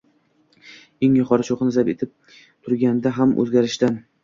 [1.07, 4.05] Eng yuqori cho‘qqini zabt etib turganda ham o‘zgarishdan